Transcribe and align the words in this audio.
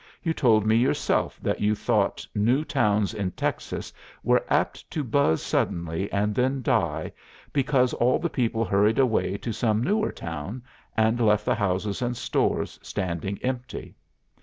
You 0.23 0.33
told 0.33 0.65
me 0.65 0.75
yourself 0.77 1.39
that 1.43 1.61
you 1.61 1.75
thought 1.75 2.25
new 2.33 2.63
towns 2.65 3.13
in 3.13 3.29
Texas 3.33 3.93
were 4.23 4.43
apt 4.49 4.89
to 4.89 5.03
buzz 5.03 5.43
suddenly 5.43 6.11
and 6.11 6.33
then 6.33 6.63
die 6.63 7.13
because 7.53 7.93
all 7.93 8.17
the 8.17 8.27
people 8.27 8.65
hurried 8.65 8.97
away 8.97 9.37
to 9.37 9.53
some 9.53 9.83
newer 9.83 10.11
town 10.11 10.63
and 10.97 11.19
left 11.21 11.45
the 11.45 11.53
houses 11.53 12.01
and 12.01 12.17
stores 12.17 12.79
standing 12.81 13.37
empty. 13.43 13.93